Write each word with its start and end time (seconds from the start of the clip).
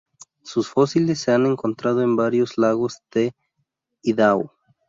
Sus 0.41 0.67
fósiles 0.67 1.19
se 1.19 1.31
han 1.31 1.45
encontrado 1.45 2.01
en 2.01 2.15
varios 2.15 2.57
lagos 2.57 3.03
de 3.13 3.35
Idaho. 4.01 4.51